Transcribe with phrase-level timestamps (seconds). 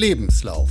[0.00, 0.70] Lebenslauf.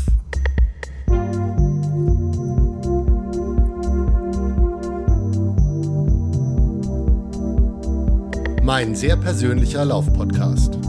[8.64, 10.80] Mein sehr persönlicher Laufpodcast.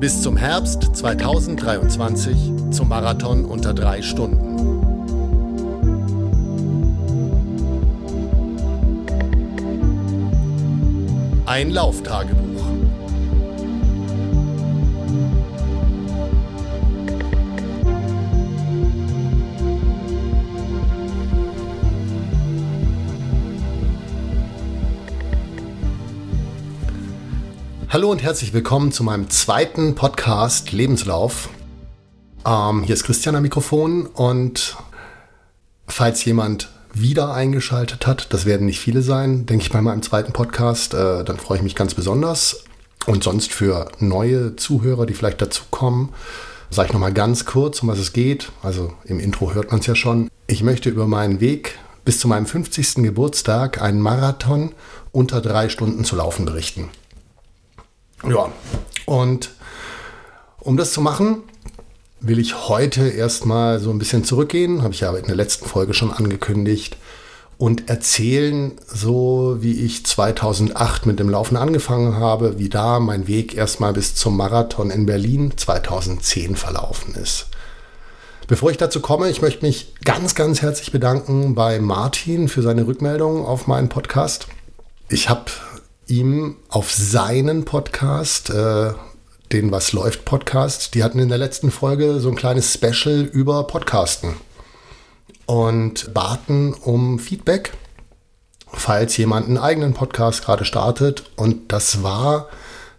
[0.00, 2.36] Bis zum Herbst 2023
[2.72, 4.82] zum Marathon unter drei Stunden.
[11.46, 12.43] Ein Lauftagebuch.
[27.94, 31.48] Hallo und herzlich willkommen zu meinem zweiten Podcast Lebenslauf.
[32.44, 34.76] Ähm, hier ist Christian am Mikrofon und
[35.86, 40.32] falls jemand wieder eingeschaltet hat, das werden nicht viele sein, denke ich bei meinem zweiten
[40.32, 42.64] Podcast, äh, dann freue ich mich ganz besonders.
[43.06, 46.08] Und sonst für neue Zuhörer, die vielleicht dazukommen,
[46.70, 48.50] sage ich nochmal ganz kurz, um was es geht.
[48.64, 50.28] Also im Intro hört man es ja schon.
[50.48, 53.04] Ich möchte über meinen Weg bis zu meinem 50.
[53.04, 54.72] Geburtstag einen Marathon
[55.12, 56.90] unter drei Stunden zu laufen berichten.
[58.28, 58.50] Ja,
[59.06, 59.50] und
[60.60, 61.42] um das zu machen,
[62.20, 65.94] will ich heute erstmal so ein bisschen zurückgehen, habe ich ja in der letzten Folge
[65.94, 66.96] schon angekündigt,
[67.58, 73.54] und erzählen, so wie ich 2008 mit dem Laufen angefangen habe, wie da mein Weg
[73.56, 77.46] erstmal bis zum Marathon in Berlin 2010 verlaufen ist.
[78.48, 82.86] Bevor ich dazu komme, ich möchte mich ganz, ganz herzlich bedanken bei Martin für seine
[82.86, 84.48] Rückmeldung auf meinen Podcast.
[85.08, 85.44] Ich habe
[86.06, 88.92] ihm auf seinen Podcast äh,
[89.52, 90.94] den Was läuft Podcast.
[90.94, 94.34] Die hatten in der letzten Folge so ein kleines Special über Podcasten
[95.46, 97.72] und baten um Feedback,
[98.66, 101.30] falls jemand einen eigenen Podcast gerade startet.
[101.36, 102.48] Und das war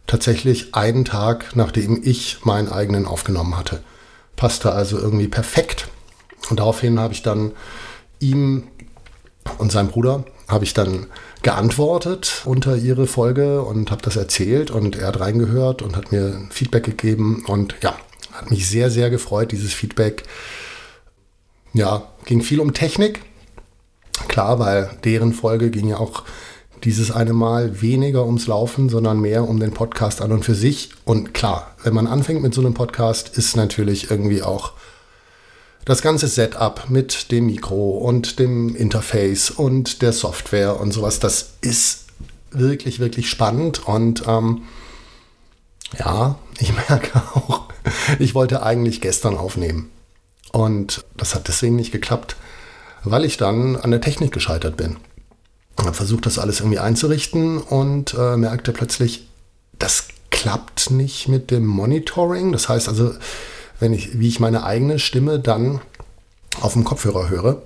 [0.07, 3.83] tatsächlich einen Tag, nachdem ich meinen eigenen aufgenommen hatte.
[4.35, 5.89] Passte also irgendwie perfekt.
[6.49, 7.51] Und daraufhin habe ich dann
[8.19, 8.67] ihm
[9.57, 11.07] und seinem Bruder habe ich dann
[11.45, 16.41] geantwortet unter ihre Folge und habe das erzählt und er hat reingehört und hat mir
[16.49, 17.95] Feedback gegeben und ja,
[18.31, 20.23] hat mich sehr, sehr gefreut, dieses Feedback.
[21.71, 23.21] Ja, ging viel um Technik.
[24.27, 26.23] Klar, weil deren Folge ging ja auch
[26.83, 30.89] dieses eine Mal weniger ums Laufen, sondern mehr um den Podcast an und für sich.
[31.05, 34.71] Und klar, wenn man anfängt mit so einem Podcast, ist natürlich irgendwie auch
[35.85, 41.53] das ganze Setup mit dem Mikro und dem Interface und der Software und sowas, das
[41.61, 42.05] ist
[42.51, 43.87] wirklich, wirklich spannend.
[43.87, 44.63] Und ähm,
[45.97, 47.65] ja, ich merke auch,
[48.17, 49.91] ich wollte eigentlich gestern aufnehmen.
[50.51, 52.35] Und das hat deswegen nicht geklappt,
[53.03, 54.97] weil ich dann an der Technik gescheitert bin.
[55.77, 59.27] Ich habe versucht, das alles irgendwie einzurichten und äh, merkte plötzlich,
[59.77, 62.53] das klappt nicht mit dem Monitoring.
[62.53, 63.13] Das heißt also,
[63.79, 65.81] wenn ich, wie ich meine eigene Stimme dann
[66.61, 67.61] auf dem Kopfhörer höre.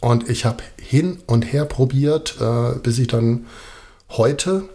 [0.00, 3.46] Und ich habe hin und her probiert, äh, bis ich dann
[4.10, 4.68] heute,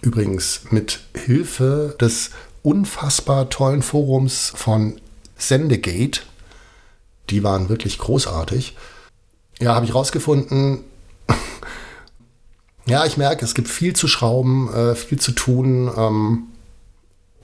[0.00, 2.30] übrigens mit Hilfe des
[2.62, 5.00] unfassbar tollen Forums von
[5.36, 6.22] Sendegate,
[7.30, 8.76] die waren wirklich großartig,
[9.60, 10.84] ja, habe ich rausgefunden,
[12.86, 16.42] ja, ich merke, es gibt viel zu schrauben, äh, viel zu tun ähm,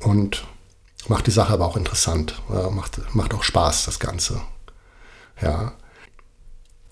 [0.01, 0.45] und
[1.09, 2.41] Macht die Sache aber auch interessant.
[2.53, 4.41] Ja, macht, macht auch Spaß, das Ganze.
[5.41, 5.73] Ja.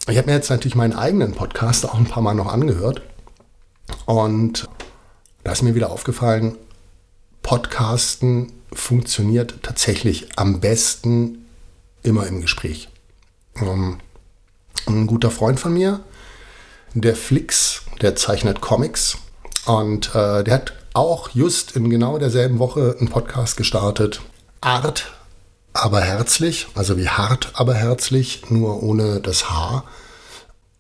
[0.08, 3.02] Ich habe mir jetzt natürlich meinen eigenen Podcast auch ein paar Mal noch angehört.
[4.06, 4.68] Und
[5.44, 6.56] da ist mir wieder aufgefallen,
[7.42, 11.46] Podcasten funktioniert tatsächlich am besten
[12.02, 12.88] immer im Gespräch.
[13.60, 13.98] Um,
[14.86, 16.00] ein guter Freund von mir,
[16.94, 19.18] der Flix, der zeichnet Comics
[19.66, 24.20] und äh, der hat auch just in genau derselben Woche einen Podcast gestartet.
[24.60, 25.12] Art,
[25.72, 29.84] aber herzlich, also wie hart, aber herzlich, nur ohne das H,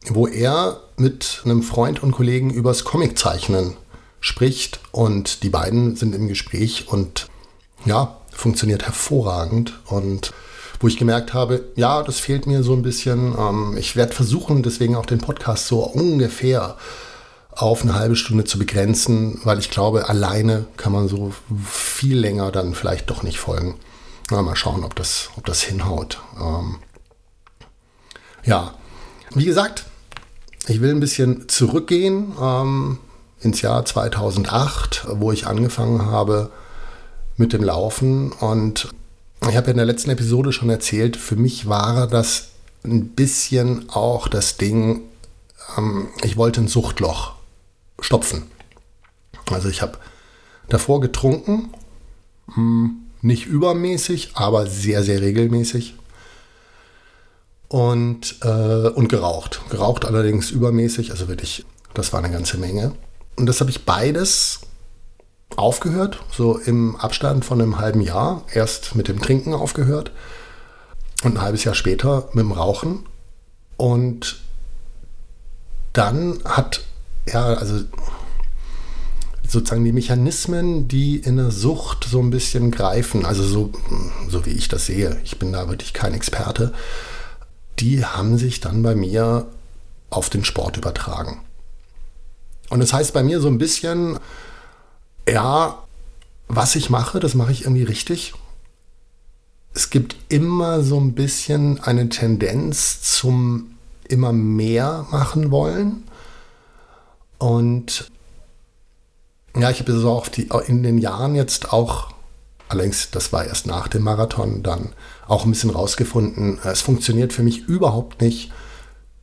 [0.08, 3.76] wo er mit einem Freund und Kollegen übers Comiczeichnen
[4.20, 7.28] spricht und die beiden sind im Gespräch und
[7.86, 10.32] ja, funktioniert hervorragend und
[10.80, 13.34] wo ich gemerkt habe, ja, das fehlt mir so ein bisschen.
[13.38, 16.76] Ähm, ich werde versuchen, deswegen auch den Podcast so ungefähr
[17.52, 21.32] auf eine halbe Stunde zu begrenzen, weil ich glaube, alleine kann man so
[21.64, 23.76] viel länger dann vielleicht doch nicht folgen.
[24.30, 26.20] Na, mal schauen, ob das, ob das hinhaut.
[26.40, 26.76] Ähm
[28.44, 28.74] ja,
[29.34, 29.84] wie gesagt,
[30.68, 32.98] ich will ein bisschen zurückgehen ähm,
[33.40, 36.50] ins Jahr 2008, wo ich angefangen habe
[37.36, 38.32] mit dem Laufen.
[38.32, 38.88] Und
[39.48, 42.48] ich habe ja in der letzten Episode schon erzählt, für mich war das
[42.84, 45.02] ein bisschen auch das Ding,
[45.76, 47.39] ähm, ich wollte ein Suchtloch
[48.00, 48.50] stopfen.
[49.50, 49.98] Also ich habe
[50.68, 51.70] davor getrunken.
[52.54, 55.94] Hm, nicht übermäßig, aber sehr, sehr regelmäßig.
[57.68, 59.60] Und, äh, und geraucht.
[59.70, 61.64] Geraucht allerdings übermäßig, also wirklich,
[61.94, 62.92] das war eine ganze Menge.
[63.36, 64.60] Und das habe ich beides
[65.56, 68.42] aufgehört, so im Abstand von einem halben Jahr.
[68.52, 70.10] Erst mit dem Trinken aufgehört
[71.22, 73.06] und ein halbes Jahr später mit dem Rauchen.
[73.76, 74.40] Und
[75.92, 76.84] dann hat,
[77.26, 77.84] ja, also
[79.46, 83.72] sozusagen die Mechanismen, die in der Sucht so ein bisschen greifen, also so,
[84.28, 86.72] so wie ich das sehe, ich bin da wirklich kein Experte,
[87.80, 89.46] die haben sich dann bei mir
[90.08, 91.40] auf den Sport übertragen.
[92.68, 94.18] Und das heißt bei mir so ein bisschen,
[95.28, 95.82] ja,
[96.46, 98.34] was ich mache, das mache ich irgendwie richtig.
[99.74, 103.74] Es gibt immer so ein bisschen eine Tendenz zum
[104.08, 106.04] immer mehr machen wollen.
[107.40, 108.10] Und
[109.56, 110.28] ja, ich habe so auch
[110.68, 112.12] in den Jahren jetzt auch,
[112.68, 114.92] allerdings das war erst nach dem Marathon, dann
[115.26, 118.52] auch ein bisschen rausgefunden, es funktioniert für mich überhaupt nicht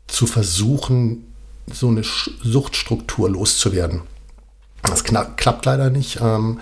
[0.08, 1.32] zu versuchen,
[1.72, 4.02] so eine Suchtstruktur loszuwerden.
[4.84, 6.20] Das klappt leider nicht.
[6.22, 6.60] Ähm,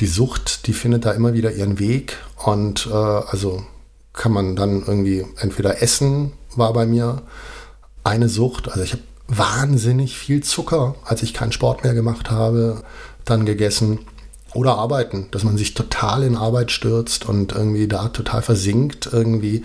[0.00, 3.64] die Sucht, die findet da immer wieder ihren Weg und äh, also
[4.12, 7.22] kann man dann irgendwie entweder essen, war bei mir
[8.02, 8.68] eine Sucht.
[8.68, 12.82] Also ich habe wahnsinnig viel Zucker, als ich keinen Sport mehr gemacht habe,
[13.24, 14.00] dann gegessen.
[14.52, 19.62] Oder arbeiten, dass man sich total in Arbeit stürzt und irgendwie da total versinkt irgendwie.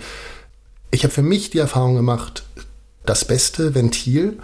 [0.92, 2.44] Ich habe für mich die Erfahrung gemacht,
[3.04, 4.38] das beste Ventil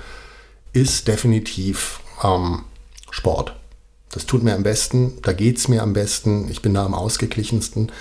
[0.72, 2.64] ist definitiv ähm,
[3.10, 3.54] Sport.
[4.10, 6.94] Das tut mir am besten, da geht es mir am besten, ich bin da am
[6.94, 7.92] ausgeglichensten.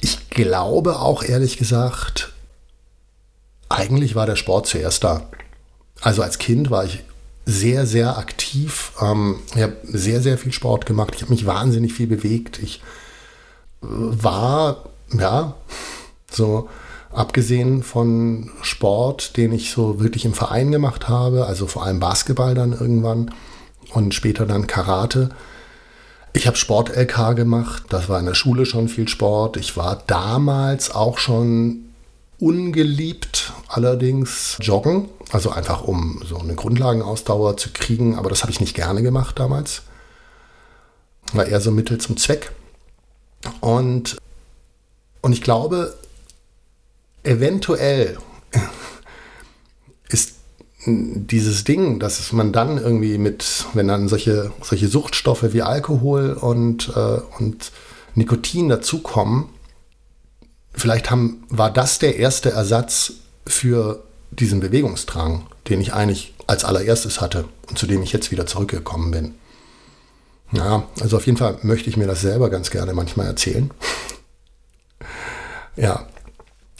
[0.00, 2.32] Ich glaube auch ehrlich gesagt,
[3.68, 5.28] eigentlich war der Sport zuerst da.
[6.04, 7.02] Also als Kind war ich
[7.46, 8.92] sehr, sehr aktiv.
[9.00, 11.14] Ähm, ich habe sehr, sehr viel Sport gemacht.
[11.16, 12.62] Ich habe mich wahnsinnig viel bewegt.
[12.62, 12.82] Ich
[13.82, 15.54] äh, war, ja,
[16.30, 16.68] so
[17.10, 22.54] abgesehen von Sport, den ich so wirklich im Verein gemacht habe, also vor allem Basketball
[22.54, 23.30] dann irgendwann
[23.94, 25.30] und später dann Karate.
[26.34, 29.56] Ich habe Sport-LK gemacht, das war in der Schule schon viel Sport.
[29.56, 31.83] Ich war damals auch schon
[32.44, 38.60] ungeliebt, allerdings joggen, also einfach um so eine Grundlagenausdauer zu kriegen, aber das habe ich
[38.60, 39.82] nicht gerne gemacht damals.
[41.32, 42.52] War eher so Mittel zum Zweck.
[43.60, 44.18] Und,
[45.22, 45.96] und ich glaube,
[47.22, 48.18] eventuell
[50.10, 50.34] ist
[50.84, 56.92] dieses Ding, dass man dann irgendwie mit, wenn dann solche, solche Suchtstoffe wie Alkohol und,
[56.94, 57.72] äh, und
[58.14, 59.48] Nikotin dazukommen,
[60.74, 63.12] vielleicht haben, war das der erste Ersatz
[63.46, 68.46] für diesen Bewegungsdrang, den ich eigentlich als allererstes hatte und zu dem ich jetzt wieder
[68.46, 69.34] zurückgekommen bin.
[70.52, 73.70] Ja, also auf jeden Fall möchte ich mir das selber ganz gerne manchmal erzählen.
[75.76, 76.06] ja,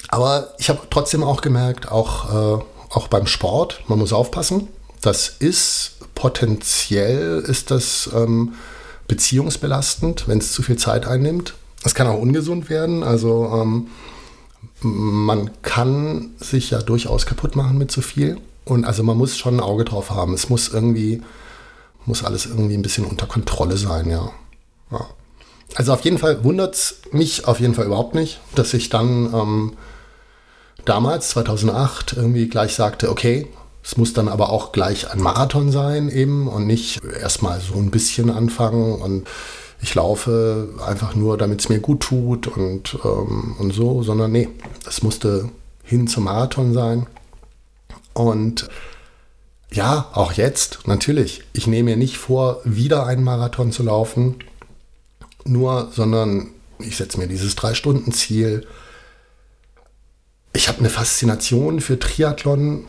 [0.09, 4.69] aber ich habe trotzdem auch gemerkt, auch, äh, auch beim Sport, man muss aufpassen.
[5.01, 8.55] Das ist potenziell ist das ähm,
[9.09, 11.55] beziehungsbelastend, wenn es zu viel Zeit einnimmt.
[11.85, 13.03] Es kann auch ungesund werden.
[13.03, 13.89] Also ähm,
[14.81, 18.39] man kann sich ja durchaus kaputt machen mit zu viel.
[18.65, 20.35] Und also man muss schon ein Auge drauf haben.
[20.35, 21.23] Es muss irgendwie,
[22.07, 24.31] muss alles irgendwie ein bisschen unter Kontrolle sein, ja.
[24.91, 25.07] ja.
[25.75, 29.33] Also auf jeden Fall wundert es mich auf jeden Fall überhaupt nicht, dass ich dann
[29.35, 29.73] ähm,
[30.85, 33.49] damals, 2008, irgendwie gleich sagte, okay,
[33.83, 37.91] es muss dann aber auch gleich ein Marathon sein eben und nicht erstmal so ein
[37.91, 39.27] bisschen anfangen und
[39.83, 44.49] ich laufe einfach nur, damit es mir gut tut und, ähm, und so, sondern nee,
[44.87, 45.51] es musste
[45.83, 47.07] hin zum Marathon sein.
[48.15, 48.69] Und
[49.71, 54.37] ja, auch jetzt, natürlich, ich nehme mir nicht vor, wieder einen Marathon zu laufen,
[55.45, 58.67] nur, sondern ich setze mir dieses Drei-Stunden-Ziel.
[60.53, 62.85] Ich habe eine Faszination für Triathlon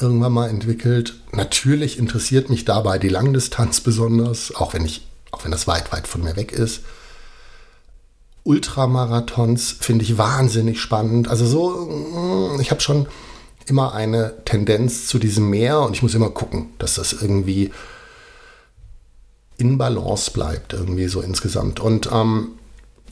[0.00, 1.14] irgendwann mal entwickelt.
[1.32, 6.06] Natürlich interessiert mich dabei die Langdistanz besonders, auch wenn ich auch wenn das weit, weit
[6.06, 6.82] von mir weg ist.
[8.44, 11.28] Ultramarathons finde ich wahnsinnig spannend.
[11.28, 13.08] Also so, mm, ich habe schon
[13.66, 17.72] immer eine Tendenz zu diesem Meer und ich muss immer gucken, dass das irgendwie
[19.58, 21.80] in Balance bleibt, irgendwie so insgesamt.
[21.80, 22.52] Und, ähm,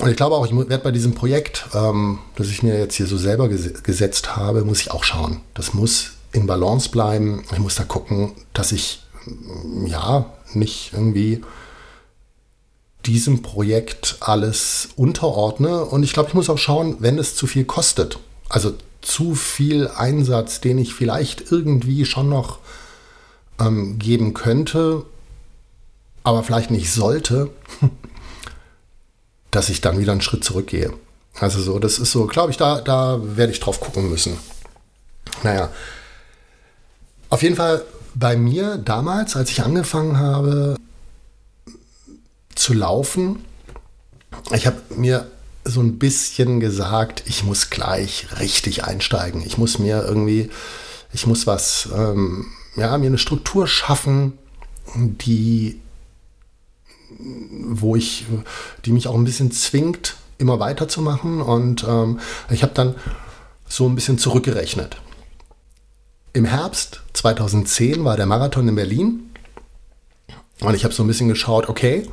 [0.09, 3.19] ich glaube auch, ich werde bei diesem Projekt, ähm, das ich mir jetzt hier so
[3.19, 5.43] selber ges gesetzt habe, muss ich auch schauen.
[5.53, 7.45] Das muss in Balance bleiben.
[7.53, 9.03] Ich muss da gucken, dass ich
[9.85, 11.43] ja nicht irgendwie
[13.07, 15.85] diesem Projekt alles unterordne.
[15.85, 18.19] Und ich glaube, ich muss auch schauen, wenn es zu viel kostet.
[18.49, 22.59] Also zu viel Einsatz, den ich vielleicht irgendwie schon noch
[23.59, 25.05] ähm, geben könnte,
[26.23, 27.51] aber vielleicht nicht sollte,
[29.51, 30.93] dass ich dann wieder einen Schritt zurückgehe.
[31.39, 34.37] Also so, das ist so, glaube ich, da, da werde ich drauf gucken müssen.
[35.43, 35.71] Naja,
[37.31, 37.83] auf jeden Fall
[38.15, 40.77] bei mir damals, als ich angefangen habe
[42.55, 43.45] zu laufen,
[44.53, 45.31] ich habe mir
[45.65, 49.43] so ein bisschen gesagt, ich muss gleich richtig einsteigen.
[49.45, 50.51] Ich muss mir irgendwie,
[51.13, 54.39] ich muss was, ähm, ja, mir eine Struktur schaffen,
[54.95, 55.81] die,
[57.19, 58.25] wo ich,
[58.85, 61.43] die mich auch ein bisschen zwingt, immer weiterzumachen.
[61.43, 62.95] Und ähm, ich habe dann
[63.69, 64.97] so ein bisschen zurückgerechnet.
[66.33, 69.31] Im Herbst 2010 war der Marathon in Berlin.
[70.61, 72.07] Und ich habe so ein bisschen geschaut, okay,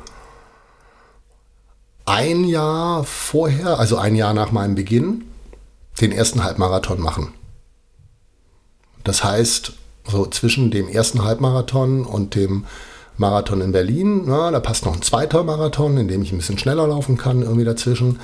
[2.08, 5.24] ein Jahr vorher, also ein Jahr nach meinem Beginn,
[6.00, 7.34] den ersten Halbmarathon machen.
[9.04, 9.74] Das heißt,
[10.08, 12.64] so zwischen dem ersten Halbmarathon und dem
[13.18, 16.58] Marathon in Berlin, na, da passt noch ein zweiter Marathon, in dem ich ein bisschen
[16.58, 18.20] schneller laufen kann, irgendwie dazwischen.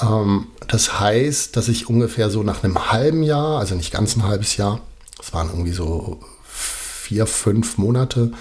[0.00, 4.24] Ähm, das heißt, dass ich ungefähr so nach einem halben Jahr, also nicht ganz ein
[4.24, 4.80] halbes Jahr,
[5.22, 8.32] es waren irgendwie so vier, fünf Monate,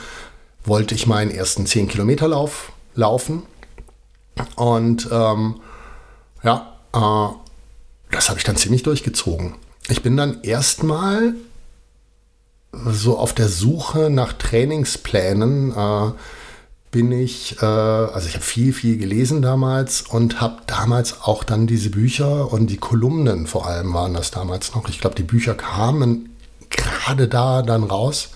[0.65, 3.43] wollte ich meinen ersten 10 Kilometer Lauf laufen.
[4.55, 5.59] Und ähm,
[6.43, 7.35] ja, äh,
[8.11, 9.55] das habe ich dann ziemlich durchgezogen.
[9.87, 11.33] Ich bin dann erstmal
[12.71, 15.71] so auf der Suche nach Trainingsplänen.
[15.71, 16.11] Äh,
[16.91, 21.67] bin ich, äh, also ich habe viel, viel gelesen damals und habe damals auch dann
[21.67, 24.87] diese Bücher und die Kolumnen vor allem waren das damals noch.
[24.87, 26.29] Ich glaube, die Bücher kamen
[26.69, 28.29] gerade da dann raus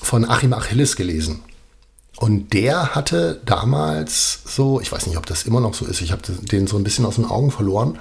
[0.00, 1.40] von Achim Achilles gelesen.
[2.18, 6.12] Und der hatte damals so, ich weiß nicht, ob das immer noch so ist, ich
[6.12, 7.98] habe den so ein bisschen aus den Augen verloren,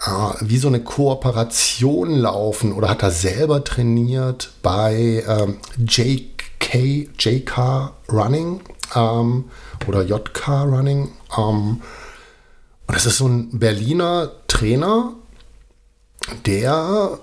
[0.00, 7.92] äh, wie so eine Kooperation laufen oder hat er selber trainiert bei ähm, JK, JK
[8.10, 8.60] Running
[8.94, 9.44] ähm,
[9.86, 11.10] oder JK Running.
[11.36, 11.82] Ähm,
[12.88, 15.12] und das ist so ein Berliner Trainer,
[16.46, 17.18] der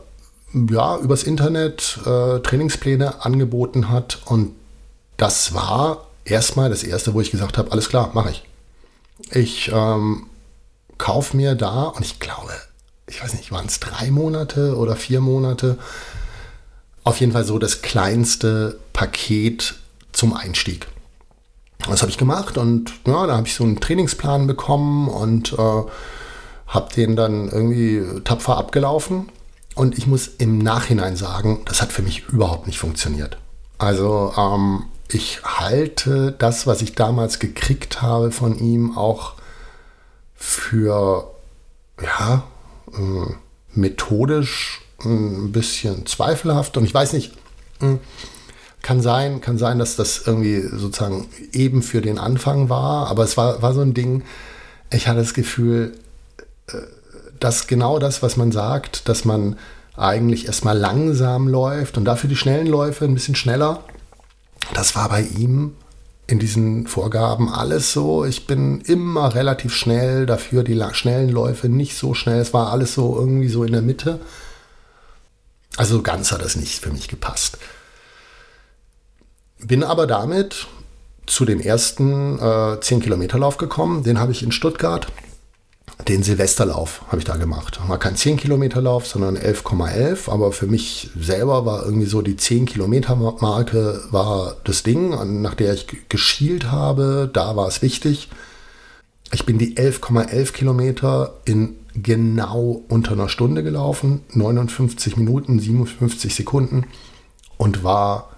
[0.70, 4.54] ja übers Internet äh, Trainingspläne angeboten hat und
[5.18, 8.44] das war erstmal das erste, wo ich gesagt habe, alles klar, mache ich.
[9.32, 10.28] Ich ähm,
[10.98, 12.52] kaufe mir da, und ich glaube,
[13.08, 15.78] ich weiß nicht, waren es drei Monate oder vier Monate,
[17.04, 19.76] auf jeden Fall so das kleinste Paket
[20.14, 20.88] zum Einstieg.
[21.90, 25.84] Das habe ich gemacht und ja, da habe ich so einen Trainingsplan bekommen und äh,
[26.68, 29.30] habe den dann irgendwie tapfer abgelaufen.
[29.76, 33.38] Und ich muss im Nachhinein sagen, das hat für mich überhaupt nicht funktioniert.
[33.80, 39.34] Also ähm, ich halte das, was ich damals gekriegt habe von ihm, auch
[40.36, 41.32] für
[42.02, 42.44] ja,
[42.94, 43.34] äh,
[43.74, 46.78] methodisch ein bisschen zweifelhaft.
[46.78, 47.34] Und ich weiß nicht,
[47.80, 48.00] hm,
[48.82, 53.38] kann sein, kann sein, dass das irgendwie sozusagen eben für den Anfang war, aber es
[53.38, 54.24] war, war so ein Ding,
[54.92, 55.94] ich hatte das Gefühl,
[56.68, 56.78] äh,
[57.40, 59.58] dass genau das, was man sagt, dass man
[59.96, 63.84] eigentlich erstmal langsam läuft und dafür die schnellen Läufe ein bisschen schneller
[64.74, 65.76] das war bei ihm
[66.26, 68.26] in diesen Vorgaben alles so.
[68.26, 72.40] Ich bin immer relativ schnell, dafür die schnellen Läufe nicht so schnell.
[72.40, 74.20] Es war alles so irgendwie so in der Mitte.
[75.76, 77.58] Also ganz hat das nicht für mich gepasst.
[79.60, 80.68] Bin aber damit
[81.26, 84.04] zu dem ersten äh, 10-Kilometer-Lauf gekommen.
[84.04, 85.08] Den habe ich in Stuttgart
[86.08, 87.80] den Silvesterlauf habe ich da gemacht.
[87.88, 90.30] War kein 10 Kilometer Lauf, sondern 11,11.
[90.30, 95.54] Aber für mich selber war irgendwie so die 10 Kilometer Marke war das Ding, nach
[95.54, 97.30] der ich geschielt habe.
[97.32, 98.30] Da war es wichtig.
[99.32, 104.22] Ich bin die 11,11 ,11 Kilometer in genau unter einer Stunde gelaufen.
[104.34, 106.86] 59 Minuten, 57 Sekunden.
[107.58, 108.32] Und war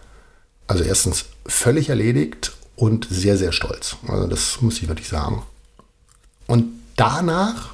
[0.68, 3.96] also erstens völlig erledigt und sehr, sehr stolz.
[4.08, 5.44] Also das muss ich wirklich sagen.
[6.48, 7.74] Und danach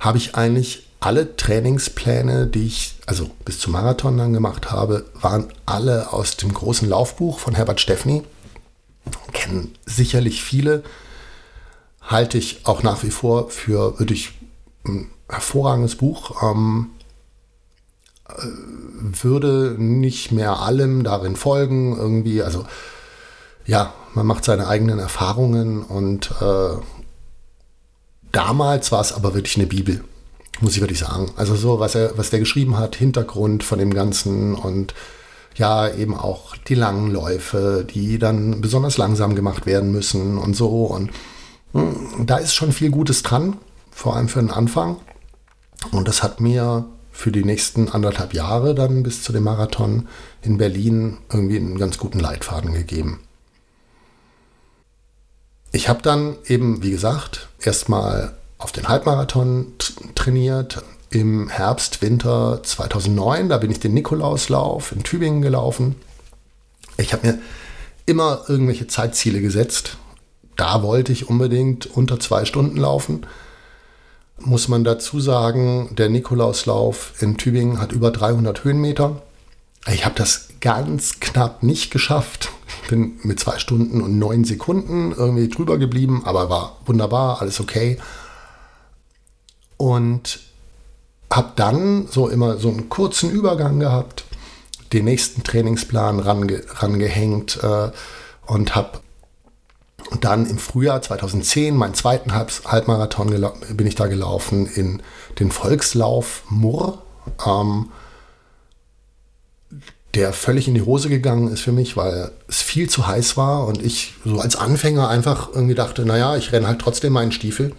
[0.00, 5.52] habe ich eigentlich alle Trainingspläne, die ich also bis zum Marathon dann gemacht habe, waren
[5.64, 8.22] alle aus dem großen Laufbuch von Herbert Steffni.
[9.32, 10.82] Kennen sicherlich viele.
[12.00, 14.32] Halte ich auch nach wie vor für wirklich
[14.84, 16.42] ein hervorragendes Buch.
[16.42, 16.90] Ähm,
[18.28, 18.42] äh,
[19.22, 22.66] würde nicht mehr allem darin folgen, irgendwie, also
[23.64, 26.76] ja, man macht seine eigenen Erfahrungen und äh,
[28.36, 30.04] Damals war es aber wirklich eine Bibel,
[30.60, 31.30] muss ich wirklich sagen.
[31.36, 34.92] Also so, was er, was der geschrieben hat, Hintergrund von dem Ganzen und
[35.54, 40.84] ja, eben auch die langen Läufe, die dann besonders langsam gemacht werden müssen und so.
[40.84, 41.12] Und
[41.72, 43.56] hm, da ist schon viel Gutes dran,
[43.90, 44.98] vor allem für den Anfang.
[45.92, 50.08] Und das hat mir für die nächsten anderthalb Jahre dann bis zu dem Marathon
[50.42, 53.20] in Berlin irgendwie einen ganz guten Leitfaden gegeben.
[55.72, 59.72] ich habe dann eben, wie gesagt, erstmal auf den Halbmarathon
[60.14, 60.82] trainiert.
[61.10, 65.94] Im Herbst, Winter 2009, da bin ich den Nikolauslauf in Tübingen gelaufen.
[66.96, 67.38] Ich habe mir
[68.06, 69.98] immer irgendwelche Zeitziele gesetzt.
[70.56, 73.26] Da wollte ich unbedingt unter zwei Stunden laufen.
[74.38, 79.22] Muss man dazu sagen, der Nikolauslauf in Tübingen hat über 300 Höhenmeter.
[79.86, 82.50] Ich habe das ganz knapp nicht geschafft.
[82.88, 87.98] Bin mit zwei Stunden und neun Sekunden irgendwie drüber geblieben, aber war wunderbar, alles okay.
[89.76, 90.40] Und
[91.30, 94.24] habe dann so immer so einen kurzen Übergang gehabt,
[94.92, 97.90] den nächsten Trainingsplan range, rangehängt äh,
[98.46, 99.00] und habe
[100.20, 103.30] dann im Frühjahr 2010 meinen zweiten Halb Halbmarathon
[103.74, 105.02] bin ich da gelaufen in
[105.40, 107.02] den Volkslauf Murr.
[107.44, 107.90] Ähm,
[110.16, 113.66] der völlig in die Hose gegangen ist für mich, weil es viel zu heiß war
[113.66, 117.72] und ich so als Anfänger einfach irgendwie dachte, naja, ich renne halt trotzdem meinen Stiefel.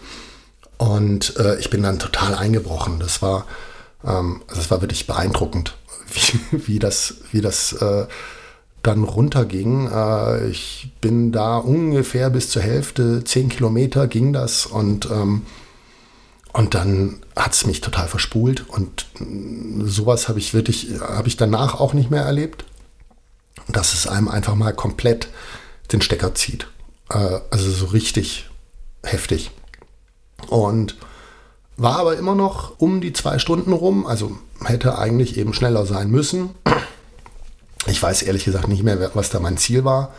[0.78, 3.00] Und äh, ich bin dann total eingebrochen.
[3.00, 3.44] Das war,
[4.04, 5.76] ähm, also das war wirklich beeindruckend,
[6.12, 8.06] wie, wie das, wie das äh,
[8.84, 9.90] dann runterging.
[9.92, 15.42] Äh, ich bin da ungefähr bis zur Hälfte, zehn Kilometer ging das und ähm,
[16.52, 19.06] und dann hat es mich total verspult und
[19.84, 22.64] sowas habe ich wirklich, habe ich danach auch nicht mehr erlebt,
[23.68, 25.28] dass es einem einfach mal komplett
[25.92, 26.68] den Stecker zieht.
[27.10, 28.48] Äh, also so richtig
[29.02, 29.50] heftig.
[30.48, 30.96] Und
[31.76, 36.10] war aber immer noch um die zwei Stunden rum, also hätte eigentlich eben schneller sein
[36.10, 36.50] müssen.
[37.86, 40.12] Ich weiß ehrlich gesagt nicht mehr, was da mein Ziel war.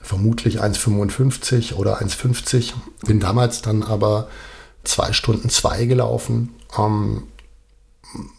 [0.00, 2.72] Vermutlich 1,55 oder 1,50.
[3.04, 4.28] Bin damals dann aber
[4.84, 6.54] zwei Stunden zwei gelaufen.
[6.76, 7.24] Ähm,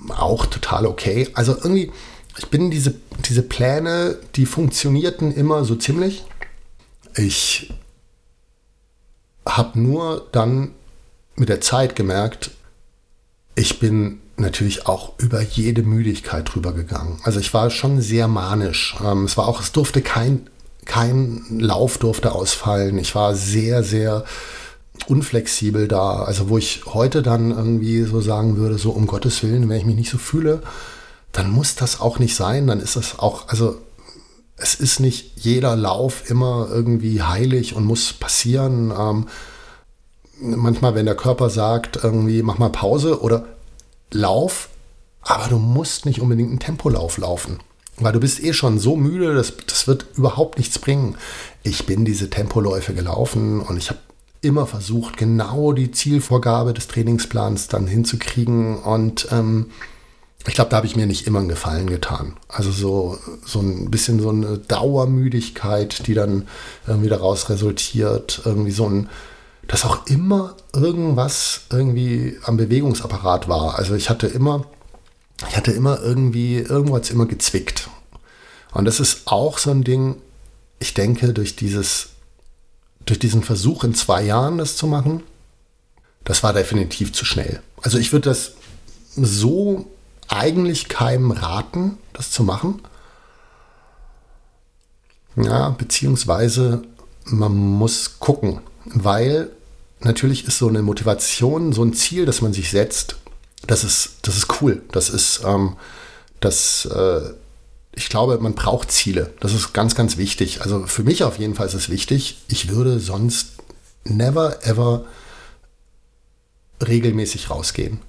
[0.09, 1.29] auch total okay.
[1.33, 1.91] Also irgendwie,
[2.37, 2.95] ich bin diese,
[3.25, 6.25] diese Pläne, die funktionierten immer so ziemlich.
[7.15, 7.73] Ich
[9.45, 10.71] habe nur dann
[11.35, 12.51] mit der Zeit gemerkt,
[13.55, 17.19] ich bin natürlich auch über jede Müdigkeit drüber gegangen.
[17.23, 18.95] Also ich war schon sehr manisch.
[19.03, 20.49] Ähm, es war auch, es durfte kein,
[20.85, 22.97] kein Lauf durfte ausfallen.
[22.97, 24.25] Ich war sehr, sehr
[25.09, 26.23] unflexibel da.
[26.23, 29.85] Also wo ich heute dann irgendwie so sagen würde, so um Gottes Willen, wenn ich
[29.85, 30.61] mich nicht so fühle,
[31.31, 32.67] dann muss das auch nicht sein.
[32.67, 33.77] Dann ist das auch, also
[34.57, 38.93] es ist nicht jeder Lauf immer irgendwie heilig und muss passieren.
[38.97, 39.27] Ähm,
[40.39, 43.45] manchmal, wenn der Körper sagt, irgendwie mach mal Pause oder
[44.11, 44.69] Lauf,
[45.21, 47.59] aber du musst nicht unbedingt einen Tempolauf laufen.
[47.97, 51.15] Weil du bist eh schon so müde, das, das wird überhaupt nichts bringen.
[51.63, 53.99] Ich bin diese Tempoläufe gelaufen und ich habe
[54.41, 58.77] immer versucht, genau die Zielvorgabe des Trainingsplans dann hinzukriegen.
[58.77, 59.67] Und ähm,
[60.47, 62.37] ich glaube, da habe ich mir nicht immer einen Gefallen getan.
[62.47, 66.47] Also so, so ein bisschen so eine Dauermüdigkeit, die dann
[66.87, 68.41] irgendwie daraus resultiert.
[68.43, 69.09] Irgendwie so ein,
[69.67, 73.75] dass auch immer irgendwas irgendwie am Bewegungsapparat war.
[73.75, 74.65] Also ich hatte immer,
[75.47, 77.89] ich hatte immer irgendwie, irgendwo hat es immer gezwickt.
[78.73, 80.15] Und das ist auch so ein Ding,
[80.79, 82.10] ich denke, durch dieses
[83.11, 85.23] durch diesen Versuch in zwei Jahren das zu machen,
[86.23, 87.61] das war definitiv zu schnell.
[87.81, 88.53] Also ich würde das
[89.17, 89.91] so
[90.29, 92.81] eigentlich keinem raten, das zu machen.
[95.35, 96.83] Ja, beziehungsweise
[97.25, 99.49] man muss gucken, weil
[99.99, 103.17] natürlich ist so eine Motivation, so ein Ziel, das man sich setzt,
[103.67, 104.83] das ist, das ist cool.
[104.93, 105.75] Das ist, ähm,
[106.39, 107.33] das, äh,
[107.93, 109.33] ich glaube, man braucht Ziele.
[109.39, 110.61] Das ist ganz, ganz wichtig.
[110.61, 112.37] Also für mich auf jeden Fall ist es wichtig.
[112.47, 113.57] Ich würde sonst
[114.05, 115.05] never, ever
[116.85, 117.99] regelmäßig rausgehen.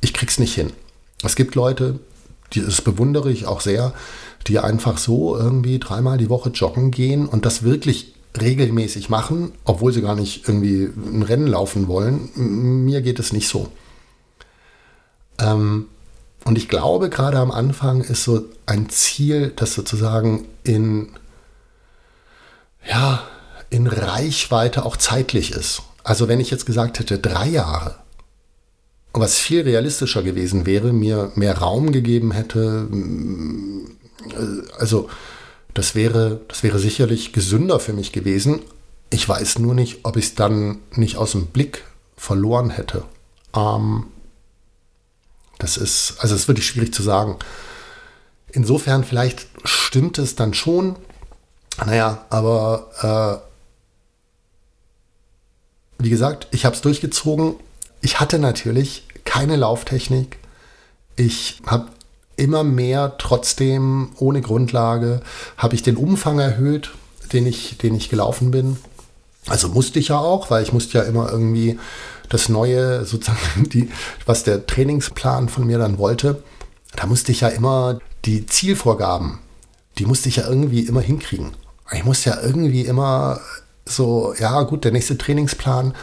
[0.00, 0.72] Ich krieg's nicht hin.
[1.22, 1.98] Es gibt Leute,
[2.52, 3.92] die, das bewundere ich auch sehr,
[4.46, 9.92] die einfach so irgendwie dreimal die Woche joggen gehen und das wirklich regelmäßig machen, obwohl
[9.92, 12.30] sie gar nicht irgendwie ein Rennen laufen wollen.
[12.84, 13.70] Mir geht es nicht so.
[15.38, 15.86] Ähm,
[16.44, 21.10] und ich glaube, gerade am Anfang ist so ein Ziel, das sozusagen in,
[22.88, 23.22] ja,
[23.68, 25.82] in Reichweite auch zeitlich ist.
[26.02, 27.96] Also wenn ich jetzt gesagt hätte, drei Jahre,
[29.12, 32.88] was viel realistischer gewesen wäre, mir mehr Raum gegeben hätte,
[34.30, 35.08] äh, also
[35.74, 38.60] das wäre, das wäre sicherlich gesünder für mich gewesen.
[39.10, 41.84] Ich weiß nur nicht, ob ich es dann nicht aus dem Blick
[42.16, 43.04] verloren hätte.
[43.54, 44.06] Ähm,
[45.60, 47.36] das ist, also es ist wirklich schwierig zu sagen.
[48.50, 50.96] Insofern vielleicht stimmt es dann schon.
[51.86, 53.40] Naja, aber
[55.98, 57.54] äh, wie gesagt, ich habe es durchgezogen.
[58.00, 60.38] Ich hatte natürlich keine Lauftechnik.
[61.16, 61.88] Ich habe
[62.36, 65.20] immer mehr, trotzdem ohne Grundlage,
[65.56, 66.90] habe ich den Umfang erhöht.
[67.32, 68.76] den ich, den ich gelaufen bin.
[69.46, 71.78] Also musste ich ja auch, weil ich musste ja immer irgendwie
[72.30, 73.90] das Neue, sozusagen, die,
[74.24, 76.42] was der Trainingsplan von mir dann wollte,
[76.96, 79.38] da musste ich ja immer die Zielvorgaben,
[79.98, 81.50] die musste ich ja irgendwie immer hinkriegen.
[81.92, 83.40] Ich musste ja irgendwie immer
[83.84, 85.94] so, ja gut, der nächste Trainingsplan,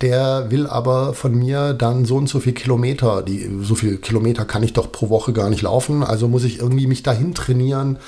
[0.00, 3.22] der will aber von mir dann so und so viel Kilometer.
[3.22, 6.02] Die, so viel Kilometer kann ich doch pro Woche gar nicht laufen.
[6.02, 7.98] Also muss ich irgendwie mich dahin trainieren,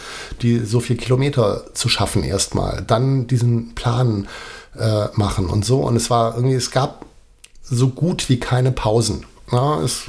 [0.42, 2.82] die so viel Kilometer zu schaffen erstmal.
[2.84, 4.26] Dann diesen Plan
[4.76, 5.80] äh, machen und so.
[5.80, 7.06] Und es war irgendwie, es gab
[7.70, 9.24] so gut wie keine Pausen.
[9.50, 10.04] Ja, es,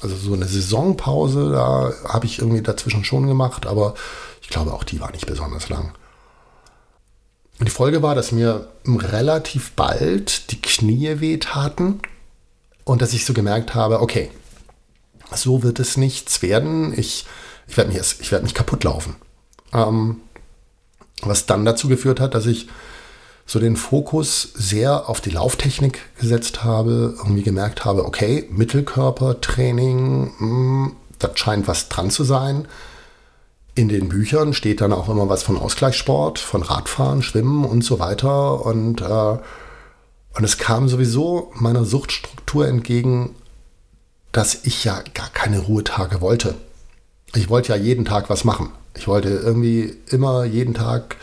[0.00, 3.94] also so eine Saisonpause, da habe ich irgendwie dazwischen schon gemacht, aber
[4.40, 5.92] ich glaube auch die war nicht besonders lang.
[7.58, 12.00] Und die Folge war, dass mir relativ bald die Knie wehtaten
[12.84, 14.30] und dass ich so gemerkt habe, okay,
[15.32, 16.92] so wird es nichts werden.
[16.98, 17.26] Ich,
[17.68, 19.16] ich werde mich, werd mich kaputt laufen.
[19.72, 20.20] Ähm,
[21.22, 22.68] was dann dazu geführt hat, dass ich
[23.46, 30.96] so den Fokus sehr auf die Lauftechnik gesetzt habe, irgendwie gemerkt habe, okay, Mittelkörpertraining, hm,
[31.18, 32.66] das scheint was dran zu sein.
[33.74, 37.98] In den Büchern steht dann auch immer was von Ausgleichssport, von Radfahren, Schwimmen und so
[37.98, 38.64] weiter.
[38.64, 39.38] Und, äh,
[40.34, 43.34] und es kam sowieso meiner Suchtstruktur entgegen,
[44.30, 46.54] dass ich ja gar keine Ruhetage wollte.
[47.34, 48.70] Ich wollte ja jeden Tag was machen.
[48.94, 51.16] Ich wollte irgendwie immer jeden Tag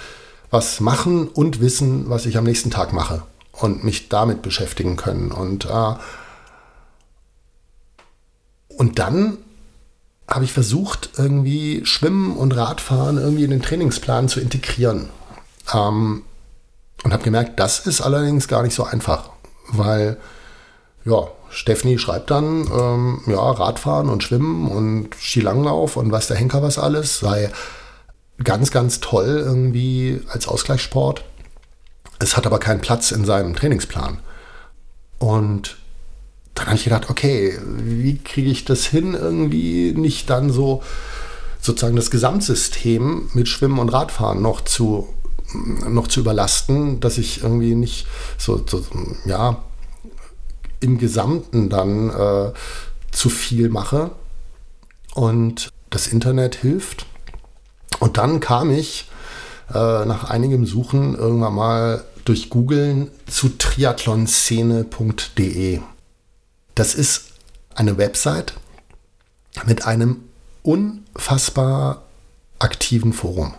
[0.49, 5.31] was machen und wissen, was ich am nächsten Tag mache und mich damit beschäftigen können.
[5.31, 5.93] Und, äh,
[8.69, 9.37] und dann
[10.27, 15.09] habe ich versucht, irgendwie Schwimmen und Radfahren irgendwie in den Trainingsplan zu integrieren.
[15.73, 16.23] Ähm,
[17.03, 19.29] und habe gemerkt, das ist allerdings gar nicht so einfach,
[19.71, 20.17] weil
[21.05, 26.61] ja, Stephanie schreibt dann, ähm, ja, Radfahren und Schwimmen und Skilanglauf und was der Henker
[26.61, 27.51] was alles sei
[28.43, 31.23] ganz, ganz toll irgendwie als Ausgleichssport.
[32.19, 34.19] Es hat aber keinen Platz in seinem Trainingsplan.
[35.19, 35.77] Und
[36.55, 40.83] dann habe ich gedacht, okay, wie kriege ich das hin, irgendwie nicht dann so
[41.61, 45.09] sozusagen das Gesamtsystem mit Schwimmen und Radfahren noch zu,
[45.87, 48.83] noch zu überlasten, dass ich irgendwie nicht so, so
[49.25, 49.61] ja,
[50.79, 52.53] im Gesamten dann äh,
[53.11, 54.11] zu viel mache.
[55.13, 57.05] Und das Internet hilft.
[57.99, 59.09] Und dann kam ich
[59.73, 65.79] äh, nach einigem Suchen irgendwann mal durch Googlen zu triathlonszene.de.
[66.75, 67.25] Das ist
[67.75, 68.53] eine Website
[69.65, 70.23] mit einem
[70.63, 72.03] unfassbar
[72.59, 73.53] aktiven Forum.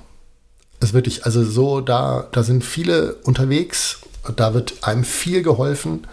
[0.80, 4.00] Es wirklich, also so, da, da sind viele unterwegs,
[4.36, 6.06] da wird einem viel geholfen.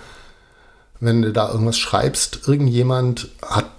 [0.99, 3.69] Wenn du da irgendwas schreibst, irgendjemand hat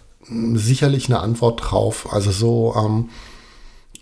[0.55, 2.13] sicherlich eine Antwort drauf.
[2.13, 3.11] Also so, ähm,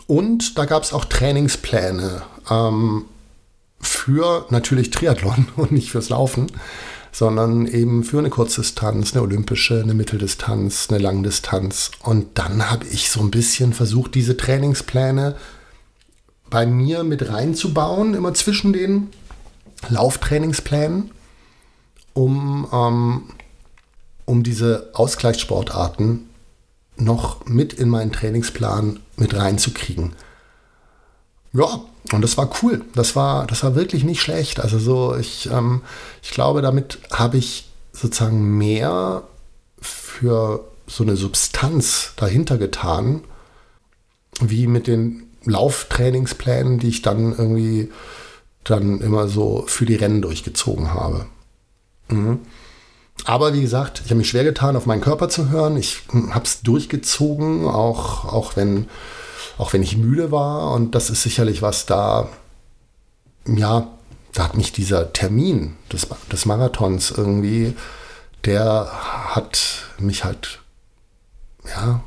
[0.06, 3.06] und da gab es auch Trainingspläne ähm,
[3.80, 6.46] für natürlich Triathlon und nicht fürs Laufen,
[7.12, 11.90] sondern eben für eine Kurzdistanz, eine olympische, eine Mitteldistanz, eine Langdistanz.
[12.02, 15.36] Und dann habe ich so ein bisschen versucht, diese Trainingspläne
[16.50, 19.08] bei mir mit reinzubauen, immer zwischen den
[19.88, 21.10] Lauftrainingsplänen,
[22.12, 23.22] um, ähm,
[24.24, 26.25] um diese Ausgleichssportarten
[26.96, 30.14] noch mit in meinen Trainingsplan mit reinzukriegen.
[31.52, 31.80] Ja,
[32.12, 32.84] und das war cool.
[32.94, 34.60] Das war, das war wirklich nicht schlecht.
[34.60, 35.82] Also so, ich, ähm,
[36.22, 39.22] ich glaube, damit habe ich sozusagen mehr
[39.80, 43.24] für so eine Substanz dahinter getan,
[44.40, 47.90] wie mit den Lauftrainingsplänen, die ich dann irgendwie
[48.64, 51.26] dann immer so für die Rennen durchgezogen habe.
[52.08, 52.40] Mhm.
[53.24, 55.76] Aber wie gesagt, ich habe mich schwer getan, auf meinen Körper zu hören.
[55.76, 58.88] Ich habe es durchgezogen, auch, auch, wenn,
[59.58, 60.72] auch wenn ich müde war.
[60.72, 62.28] Und das ist sicherlich was da,
[63.46, 63.88] ja,
[64.32, 67.74] da hat mich dieser Termin des, des Marathons irgendwie,
[68.44, 70.60] der hat mich halt,
[71.64, 72.02] ja,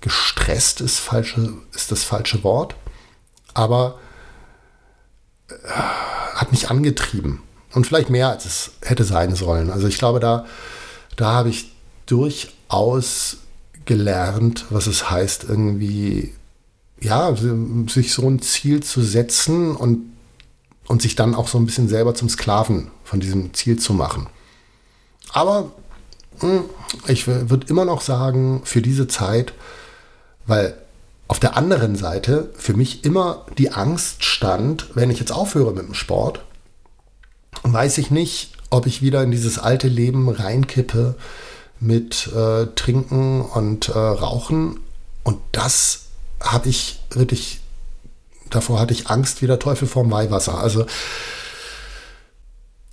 [0.00, 2.74] gestresst ist, falsche, ist das falsche Wort,
[3.54, 3.98] aber
[5.48, 5.54] äh,
[6.34, 7.42] hat mich angetrieben.
[7.74, 9.70] Und vielleicht mehr, als es hätte sein sollen.
[9.70, 10.46] Also ich glaube, da,
[11.16, 11.72] da habe ich
[12.06, 13.38] durchaus
[13.84, 16.32] gelernt, was es heißt, irgendwie,
[17.00, 17.34] ja,
[17.88, 20.12] sich so ein Ziel zu setzen und,
[20.86, 24.28] und sich dann auch so ein bisschen selber zum Sklaven von diesem Ziel zu machen.
[25.32, 25.72] Aber
[26.38, 26.64] hm,
[27.08, 29.52] ich würde immer noch sagen, für diese Zeit,
[30.46, 30.76] weil
[31.26, 35.86] auf der anderen Seite für mich immer die Angst stand, wenn ich jetzt aufhöre mit
[35.86, 36.44] dem Sport,
[37.64, 41.16] weiß ich nicht, ob ich wieder in dieses alte Leben reinkippe
[41.80, 44.80] mit äh, Trinken und äh, Rauchen.
[45.22, 46.06] Und das
[46.40, 47.60] habe ich wirklich,
[48.50, 50.58] davor hatte ich Angst wie der Teufel vorm Weihwasser.
[50.58, 50.86] Also,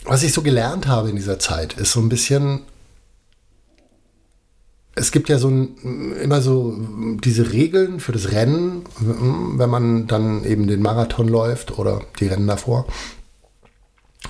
[0.03, 2.61] was ich so gelernt habe in dieser Zeit, ist so ein bisschen,
[4.95, 6.77] es gibt ja so ein, immer so
[7.23, 12.47] diese Regeln für das Rennen, wenn man dann eben den Marathon läuft oder die Rennen
[12.47, 12.87] davor.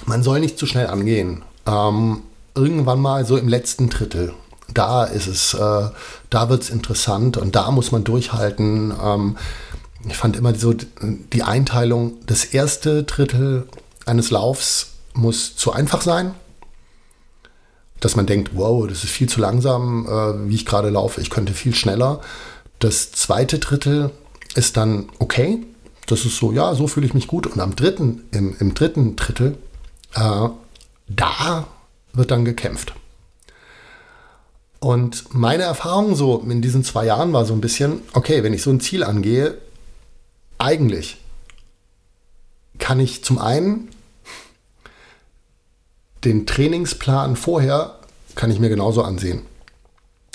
[0.06, 1.44] Man soll nicht zu schnell angehen.
[1.66, 2.22] Ähm,
[2.56, 4.34] irgendwann mal so im letzten Drittel.
[4.74, 5.90] Da ist es, äh,
[6.30, 8.94] da wird es interessant und da muss man durchhalten.
[9.02, 9.38] Ähm,
[10.08, 13.68] ich fand immer so die Einteilung, das erste Drittel
[14.06, 16.34] eines Laufs muss zu einfach sein,
[18.00, 21.30] dass man denkt, wow, das ist viel zu langsam, äh, wie ich gerade laufe, ich
[21.30, 22.22] könnte viel schneller.
[22.80, 24.10] Das zweite Drittel
[24.56, 25.64] ist dann okay,
[26.08, 27.46] das ist so, ja, so fühle ich mich gut.
[27.46, 29.58] Und am dritten, im, im dritten Drittel,
[30.16, 30.50] äh,
[31.08, 31.68] da
[32.14, 32.94] wird dann gekämpft.
[34.80, 38.64] Und meine Erfahrung so in diesen zwei Jahren war so ein bisschen, okay, wenn ich
[38.64, 39.58] so ein Ziel angehe,
[40.58, 41.18] eigentlich
[42.80, 43.90] kann ich zum einen
[46.24, 48.00] den Trainingsplan vorher
[48.36, 49.44] kann ich mir genauso ansehen.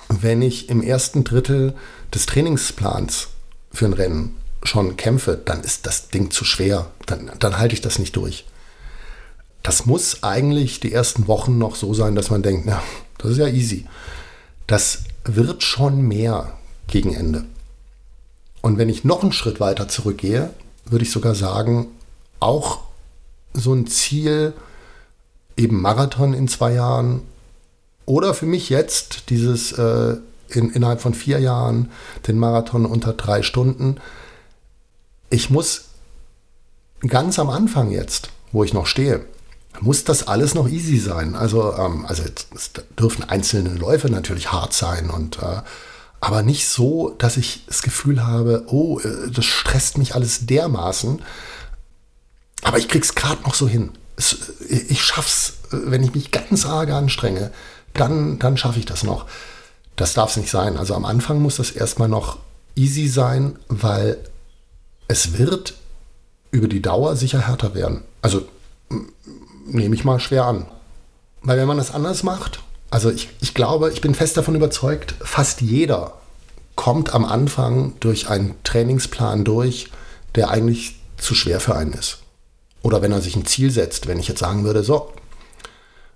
[0.09, 1.75] Wenn ich im ersten Drittel
[2.15, 3.29] des Trainingsplans
[3.73, 6.91] für ein Rennen schon kämpfe, dann ist das Ding zu schwer.
[7.07, 8.45] Dann, dann halte ich das nicht durch.
[9.63, 12.83] Das muss eigentlich die ersten Wochen noch so sein, dass man denkt, na,
[13.19, 13.87] das ist ja easy.
[14.67, 16.53] Das wird schon mehr
[16.87, 17.45] gegen Ende.
[18.63, 20.51] Und wenn ich noch einen Schritt weiter zurückgehe,
[20.85, 21.89] würde ich sogar sagen,
[22.41, 22.81] auch
[23.53, 24.53] so ein Ziel,
[25.57, 27.23] eben Marathon in zwei Jahren
[28.05, 30.17] oder für mich jetzt dieses äh,
[30.49, 31.91] in, innerhalb von vier Jahren
[32.27, 33.97] den Marathon unter drei Stunden.
[35.31, 35.87] Ich muss
[37.09, 39.25] ganz am Anfang jetzt, wo ich noch stehe,
[39.81, 41.35] muss das alles noch easy sein.
[41.35, 42.23] Also, ähm, also
[42.55, 45.63] es dürfen einzelne Läufe natürlich hart sein und äh,
[46.21, 51.23] aber nicht so, dass ich das Gefühl habe, oh, äh, das stresst mich alles dermaßen.
[52.63, 53.93] Aber ich krieg's gerade noch so hin.
[54.17, 54.37] Es,
[54.69, 57.53] ich schaff's, äh, wenn ich mich ganz arg anstrenge,
[57.95, 59.27] dann, dann schaffe ich das noch.
[59.95, 60.77] Das darf es nicht sein.
[60.77, 62.39] Also am Anfang muss das erstmal noch
[62.75, 64.19] easy sein, weil
[65.09, 65.75] es wird
[66.51, 68.03] über die Dauer sicher härter werden.
[68.23, 68.47] Also
[69.67, 70.67] nehme ich mal schwer an.
[71.43, 75.15] Weil wenn man das anders macht, also ich, ich glaube, ich bin fest davon überzeugt,
[75.21, 76.15] fast jeder
[76.77, 79.91] kommt am Anfang durch einen Trainingsplan durch,
[80.35, 82.19] der eigentlich zu schwer für einen ist.
[82.83, 85.13] Oder wenn er sich ein Ziel setzt, wenn ich jetzt sagen würde, so,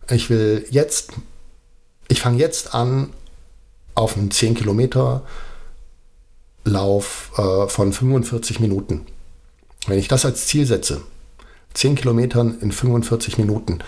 [0.09, 1.13] ich will jetzt,
[2.09, 3.11] ich fange jetzt an
[3.95, 5.23] auf einen 10 Kilometer
[6.65, 9.07] Lauf äh, von 45 Minuten.
[9.87, 11.01] Wenn ich das als Ziel setze,
[11.75, 13.81] 10 Kilometern in 45 Minuten,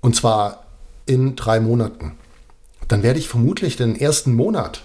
[0.00, 0.64] und zwar
[1.06, 2.12] in drei Monaten,
[2.88, 4.82] dann werde ich vermutlich den ersten Monat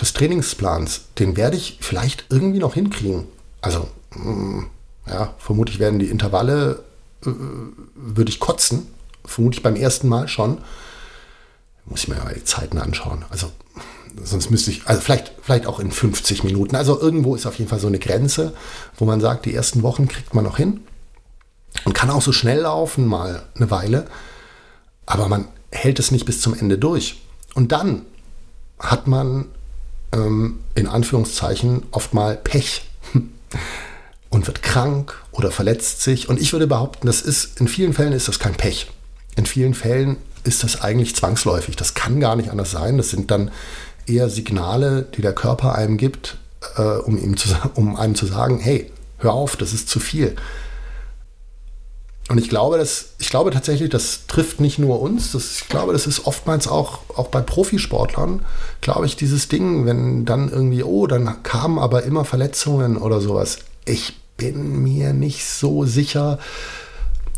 [0.00, 3.26] des Trainingsplans, den werde ich vielleicht irgendwie noch hinkriegen.
[3.60, 4.64] Also, mm,
[5.06, 6.84] ja, vermutlich werden die Intervalle,
[7.24, 7.30] äh,
[7.94, 8.86] würde ich kotzen,
[9.24, 10.58] vermutlich beim ersten Mal schon.
[11.84, 13.24] Muss ich mir mal die Zeiten anschauen.
[13.30, 13.50] Also,
[14.22, 16.76] sonst müsste ich, also vielleicht, vielleicht auch in 50 Minuten.
[16.76, 18.54] Also irgendwo ist auf jeden Fall so eine Grenze,
[18.96, 20.80] wo man sagt, die ersten Wochen kriegt man noch hin
[21.84, 24.06] und kann auch so schnell laufen, mal eine Weile
[25.06, 27.22] aber man hält es nicht bis zum Ende durch.
[27.54, 28.02] Und dann
[28.78, 29.46] hat man
[30.12, 32.82] ähm, in Anführungszeichen oft mal Pech
[34.30, 36.28] und wird krank oder verletzt sich.
[36.28, 38.90] Und ich würde behaupten, das ist in vielen Fällen ist das kein Pech.
[39.36, 41.76] In vielen Fällen ist das eigentlich zwangsläufig.
[41.76, 42.98] Das kann gar nicht anders sein.
[42.98, 43.50] Das sind dann
[44.06, 46.38] eher Signale, die der Körper einem gibt,
[46.76, 50.36] äh, um, ihm zu, um einem zu sagen, hey, hör auf, das ist zu viel.
[52.28, 55.92] Und ich glaube, dass, ich glaube tatsächlich, das trifft nicht nur uns, das, ich glaube,
[55.92, 58.44] das ist oftmals auch, auch bei Profisportlern,
[58.80, 63.58] glaube ich, dieses Ding, wenn dann irgendwie, oh, dann kamen aber immer Verletzungen oder sowas.
[63.84, 66.40] Ich bin mir nicht so sicher,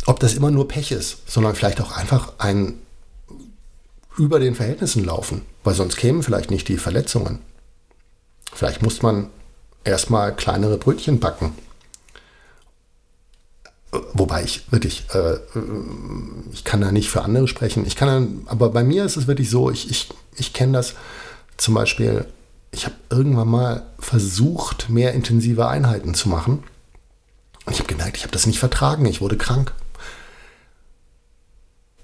[0.06, 2.78] ob das immer nur Pech ist, sondern vielleicht auch einfach ein
[4.18, 7.38] über den Verhältnissen laufen, weil sonst kämen vielleicht nicht die Verletzungen.
[8.52, 9.30] Vielleicht muss man
[9.84, 11.52] erstmal kleinere Brötchen backen
[14.12, 15.38] Wobei ich wirklich, äh,
[16.52, 17.86] ich kann da nicht für andere sprechen.
[17.86, 20.94] Ich kann, dann, aber bei mir ist es wirklich so, ich, ich, ich kenne das
[21.56, 22.26] zum Beispiel,
[22.70, 26.64] ich habe irgendwann mal versucht, mehr intensive Einheiten zu machen.
[27.64, 29.72] Und ich habe gemerkt, ich habe das nicht vertragen, ich wurde krank.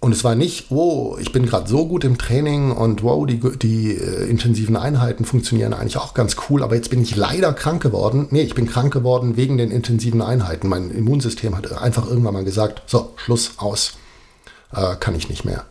[0.04, 3.40] Und es war nicht, wow, ich bin gerade so gut im Training und wow, die,
[3.56, 7.82] die äh, intensiven Einheiten funktionieren eigentlich auch ganz cool, aber jetzt bin ich leider krank
[7.82, 8.26] geworden.
[8.30, 10.68] Nee, ich bin krank geworden wegen den intensiven Einheiten.
[10.68, 13.94] Mein Immunsystem hat einfach irgendwann mal gesagt, so, Schluss, aus,
[14.74, 15.64] äh, kann ich nicht mehr.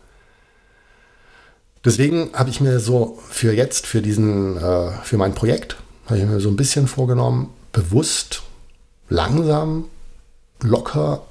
[1.84, 6.24] Deswegen habe ich mir so für jetzt, für diesen, äh, für mein Projekt, habe ich
[6.24, 8.42] mir so ein bisschen vorgenommen, bewusst,
[9.08, 9.84] langsam,
[10.60, 11.22] locker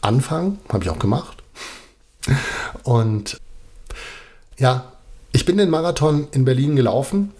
[0.00, 0.58] anfangen.
[0.68, 1.39] Habe ich auch gemacht.
[2.82, 3.40] Und
[4.58, 4.92] ja,
[5.32, 7.32] ich bin den Marathon in Berlin gelaufen.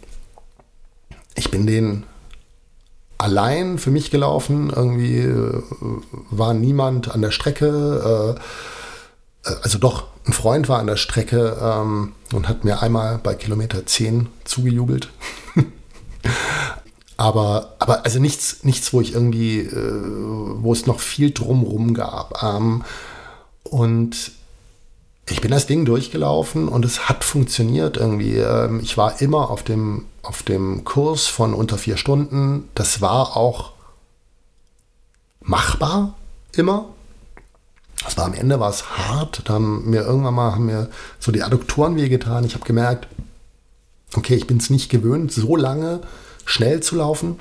[1.34, 2.04] Ich bin den
[3.18, 4.70] allein für mich gelaufen.
[4.74, 5.62] Irgendwie äh,
[6.30, 8.36] war niemand an der Strecke.
[9.44, 13.18] Äh, äh, also doch, ein Freund war an der Strecke ähm, und hat mir einmal
[13.18, 15.10] bei Kilometer 10 zugejubelt.
[17.16, 22.42] aber, aber also nichts, nichts, wo ich irgendwie, wo es noch viel drumrum gab.
[22.42, 22.84] Ähm,
[23.62, 24.32] und
[25.28, 28.36] ich bin das Ding durchgelaufen und es hat funktioniert irgendwie.
[28.36, 32.68] Ähm, ich war immer auf dem, auf dem Kurs von unter vier Stunden.
[32.74, 33.72] Das war auch
[35.40, 36.14] machbar
[36.52, 36.86] immer.
[38.02, 39.42] Das war am Ende war es hart.
[39.44, 42.44] Da haben mir irgendwann mal haben mir so die Adduktoren wehgetan.
[42.44, 43.06] Ich habe gemerkt,
[44.14, 46.00] okay, ich bin es nicht gewöhnt, so lange
[46.44, 47.38] schnell zu laufen.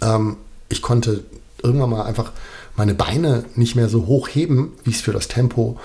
[0.00, 0.36] Ähm,
[0.68, 1.24] ich konnte
[1.62, 2.32] irgendwann mal einfach
[2.76, 5.78] meine Beine nicht mehr so hoch heben, wie es für das Tempo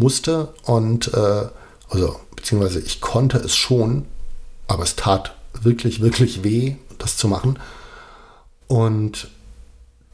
[0.00, 0.48] musste.
[0.64, 1.48] Und äh,
[1.88, 4.06] also, beziehungsweise ich konnte es schon,
[4.66, 7.58] aber es tat wirklich, wirklich weh, das zu machen.
[8.66, 9.28] Und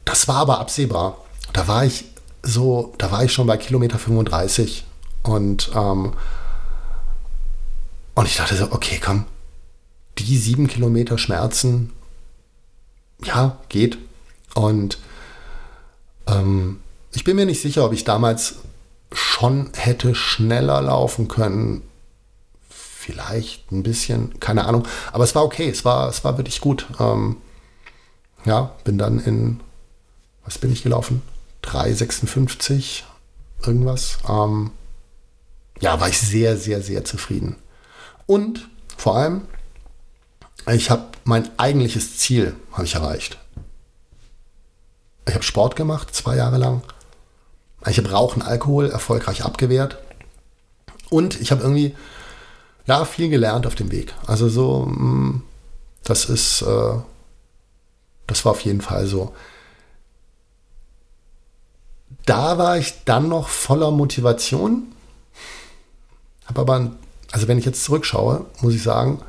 [0.05, 1.17] das war aber absehbar.
[1.53, 2.05] Da war ich
[2.43, 4.85] so, da war ich schon bei Kilometer 35
[5.23, 6.13] und, ähm,
[8.15, 9.25] und ich dachte so, okay, komm,
[10.17, 11.91] die sieben Kilometer Schmerzen,
[13.23, 13.97] ja, geht.
[14.55, 14.97] Und
[16.27, 16.79] ähm,
[17.13, 18.55] ich bin mir nicht sicher, ob ich damals
[19.11, 21.83] schon hätte schneller laufen können.
[22.69, 24.87] Vielleicht ein bisschen, keine Ahnung.
[25.11, 26.87] Aber es war okay, es war, es war wirklich gut.
[26.99, 27.37] Ähm,
[28.45, 29.59] ja, bin dann in,
[30.43, 31.21] was bin ich gelaufen?
[31.63, 33.03] 3,56
[33.65, 34.17] irgendwas.
[34.27, 34.71] Ähm,
[35.79, 37.55] ja, war ich sehr, sehr, sehr zufrieden.
[38.25, 39.47] Und vor allem,
[40.71, 43.37] ich habe mein eigentliches Ziel habe ich erreicht.
[45.27, 46.81] Ich habe Sport gemacht, zwei Jahre lang.
[47.85, 49.97] Ich habe Rauchen, Alkohol erfolgreich abgewehrt.
[51.09, 51.95] Und ich habe irgendwie
[52.85, 54.13] ja, viel gelernt auf dem Weg.
[54.25, 55.43] Also so, mm,
[56.03, 56.93] das ist, äh,
[58.25, 59.33] das war auf jeden Fall so.
[62.25, 64.83] Da war ich dann noch voller Motivation.
[66.45, 66.91] Habe aber,
[67.31, 69.21] also wenn ich jetzt zurückschaue, muss ich sagen,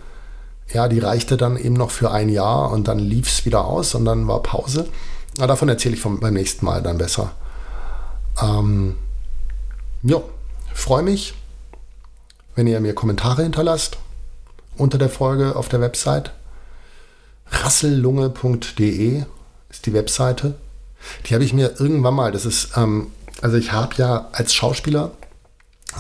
[0.73, 3.95] ja, die reichte dann eben noch für ein Jahr und dann lief es wieder aus
[3.95, 4.89] und dann war Pause.
[5.39, 7.33] Aber davon erzähle ich vom, beim nächsten Mal dann besser.
[8.41, 8.97] Ähm,
[10.03, 10.23] ja,
[10.75, 11.35] freue mich,
[12.55, 13.99] wenn ihr mir Kommentare hinterlasst
[14.77, 16.33] unter der Folge auf der Website.
[17.51, 19.25] Rassellunge.de
[19.71, 20.55] ist die Webseite.
[21.27, 25.13] Die habe ich mir irgendwann mal, das ist, ähm, also ich habe ja als Schauspieler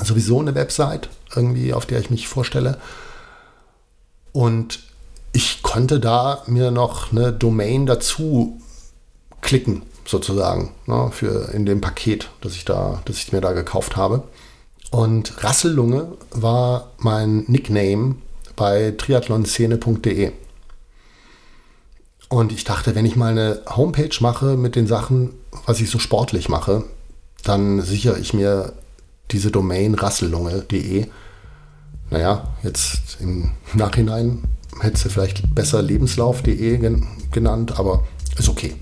[0.02, 2.78] sowieso eine Website, irgendwie, auf der ich mich vorstelle.
[4.32, 4.80] Und
[5.32, 8.60] ich konnte da mir noch eine Domain dazu
[9.40, 13.96] klicken sozusagen, ne, für in dem Paket, das ich da, das ich mir da gekauft
[13.96, 14.24] habe.
[14.90, 18.16] Und Rassellunge war mein Nickname
[18.56, 20.32] bei triathlonszene.de.
[22.30, 25.34] Und ich dachte, wenn ich mal eine Homepage mache mit den Sachen,
[25.66, 26.84] was ich so sportlich mache,
[27.44, 28.72] dann sichere ich mir
[29.30, 31.06] diese Domain rassellunge.de.
[32.10, 34.44] Naja, jetzt im Nachhinein
[34.80, 36.98] hätte sie vielleicht besser lebenslauf.de
[37.30, 38.04] genannt, aber
[38.38, 38.74] ist okay.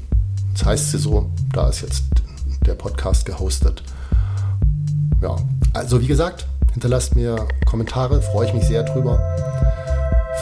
[0.56, 2.04] Jetzt heißt sie so, da ist jetzt
[2.64, 3.82] der Podcast gehostet.
[5.20, 5.36] Ja,
[5.74, 9.20] also wie gesagt, hinterlasst mir Kommentare, freue ich mich sehr drüber.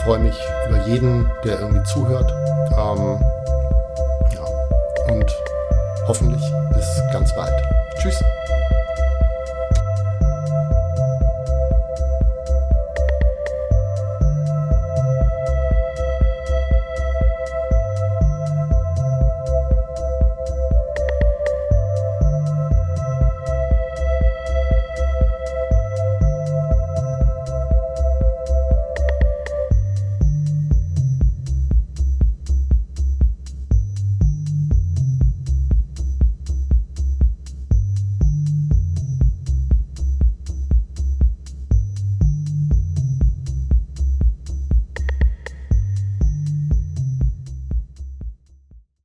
[0.05, 0.35] Freue mich
[0.69, 2.31] über jeden, der irgendwie zuhört.
[2.31, 3.19] Ähm,
[4.33, 5.29] ja, und
[6.07, 6.41] hoffentlich
[6.73, 7.51] bis ganz bald.
[8.01, 8.15] Tschüss.